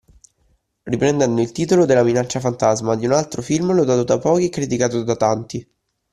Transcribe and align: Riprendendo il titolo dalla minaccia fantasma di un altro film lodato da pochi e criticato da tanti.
Riprendendo 0.83 1.41
il 1.41 1.51
titolo 1.51 1.85
dalla 1.85 2.01
minaccia 2.01 2.39
fantasma 2.39 2.95
di 2.95 3.05
un 3.05 3.11
altro 3.11 3.43
film 3.43 3.71
lodato 3.71 4.01
da 4.03 4.17
pochi 4.17 4.45
e 4.45 4.49
criticato 4.49 5.03
da 5.03 5.15
tanti. 5.15 5.69